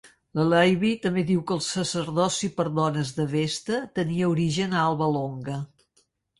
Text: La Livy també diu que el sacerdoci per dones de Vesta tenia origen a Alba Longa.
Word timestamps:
La 0.37 0.43
Livy 0.51 0.93
també 1.03 1.23
diu 1.27 1.43
que 1.51 1.55
el 1.57 1.61
sacerdoci 1.65 2.49
per 2.57 2.67
dones 2.79 3.13
de 3.21 3.29
Vesta 3.37 3.85
tenia 4.01 4.33
origen 4.35 4.77
a 4.77 4.83
Alba 4.89 5.15
Longa. 5.21 5.63